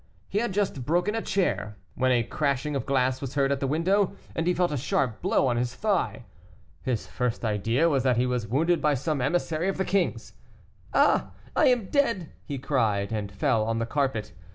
He 0.27 0.39
had 0.39 0.51
just 0.51 0.83
broken 0.83 1.13
a 1.13 1.21
chair, 1.21 1.77
when 1.93 2.11
a 2.11 2.23
crashing 2.23 2.75
of 2.75 2.87
glass 2.87 3.21
was 3.21 3.35
heard 3.35 3.51
at 3.51 3.59
the 3.59 3.67
window, 3.67 4.13
and 4.35 4.47
he 4.47 4.53
felt 4.55 4.71
a 4.71 4.75
sharp 4.77 5.21
blow 5.21 5.45
on 5.45 5.57
his 5.57 5.75
thigh. 5.75 6.25
His 6.81 7.05
first 7.05 7.45
idea 7.45 7.87
was 7.87 8.01
that 8.01 8.17
he 8.17 8.25
was 8.25 8.47
wounded 8.47 8.81
by 8.81 8.95
some 8.95 9.21
emissary 9.21 9.67
of 9.67 9.77
the 9.77 9.85
king's. 9.85 10.33
"Ah! 10.91 11.29
I 11.55 11.67
am 11.67 11.85
dead!" 11.89 12.31
he 12.43 12.57
cried, 12.57 13.11
and 13.11 13.31
fell 13.31 13.63
on 13.63 13.77
the 13.77 13.85
carpet. 13.85 14.33